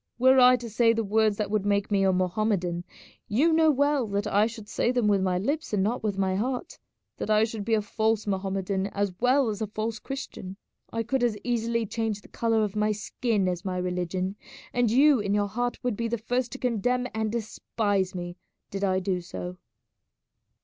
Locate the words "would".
1.51-1.63, 15.83-15.95